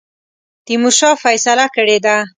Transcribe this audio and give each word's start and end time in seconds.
تیمورشاه 0.65 1.15
فیصله 1.23 1.65
کړې 1.75 1.97
ده. 2.05 2.15